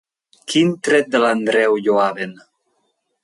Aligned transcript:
Quin 0.53 0.71
tret 0.87 1.11
de 1.15 1.21
l'Andreu 1.25 1.77
lloaven? 1.89 2.33